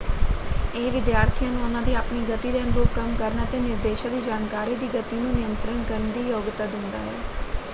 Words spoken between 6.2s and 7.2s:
ਯੋਗਤਾ ਦਿੰਦਾ ਹੈ।